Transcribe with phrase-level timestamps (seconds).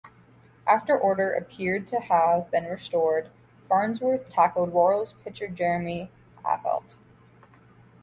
[0.65, 3.29] After order appeared to have been restored,
[3.69, 6.09] Farnsworth tackled Royals pitcher Jeremy
[6.43, 6.95] Affeldt.